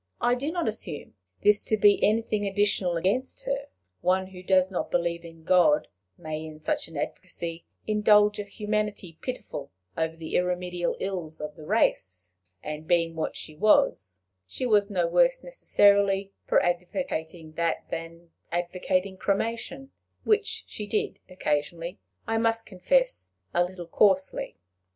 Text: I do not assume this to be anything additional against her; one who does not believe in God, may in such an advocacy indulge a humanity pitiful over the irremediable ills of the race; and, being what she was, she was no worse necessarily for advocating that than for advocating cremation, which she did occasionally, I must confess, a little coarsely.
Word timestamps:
I 0.19 0.33
do 0.33 0.51
not 0.51 0.67
assume 0.67 1.13
this 1.43 1.63
to 1.65 1.77
be 1.77 2.03
anything 2.03 2.47
additional 2.47 2.97
against 2.97 3.43
her; 3.43 3.67
one 4.01 4.25
who 4.25 4.41
does 4.41 4.71
not 4.71 4.89
believe 4.89 5.23
in 5.23 5.43
God, 5.43 5.89
may 6.17 6.43
in 6.43 6.57
such 6.57 6.87
an 6.87 6.97
advocacy 6.97 7.65
indulge 7.85 8.39
a 8.39 8.43
humanity 8.45 9.19
pitiful 9.21 9.69
over 9.95 10.15
the 10.15 10.35
irremediable 10.37 10.97
ills 10.99 11.39
of 11.39 11.55
the 11.55 11.67
race; 11.67 12.33
and, 12.63 12.87
being 12.87 13.15
what 13.15 13.35
she 13.35 13.53
was, 13.55 14.19
she 14.47 14.65
was 14.65 14.89
no 14.89 15.05
worse 15.07 15.43
necessarily 15.43 16.31
for 16.47 16.63
advocating 16.63 17.51
that 17.51 17.85
than 17.91 18.29
for 18.49 18.55
advocating 18.55 19.17
cremation, 19.17 19.91
which 20.23 20.63
she 20.65 20.87
did 20.87 21.19
occasionally, 21.29 21.99
I 22.25 22.39
must 22.39 22.65
confess, 22.65 23.33
a 23.53 23.63
little 23.63 23.85
coarsely. 23.85 24.57